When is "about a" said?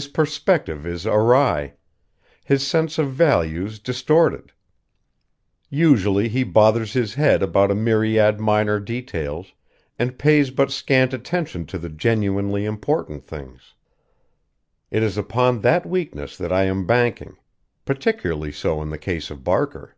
7.42-7.74